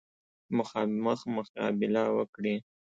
[0.57, 2.55] مخامخ مقابله وکړي.